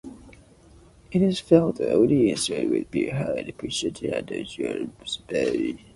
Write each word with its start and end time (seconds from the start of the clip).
It 1.11 1.21
is 1.21 1.39
felt, 1.39 1.79
and 1.79 1.93
audiences 1.93 2.71
would 2.71 2.89
be 2.89 3.11
hard-pressed 3.11 3.81
to 3.97 4.07
not 4.07 4.29
surrender 4.29 4.43
to 4.43 4.67
her 4.67 4.87
groove. 4.97 5.79